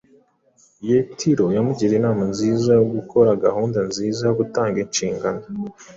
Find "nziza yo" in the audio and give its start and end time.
3.89-4.35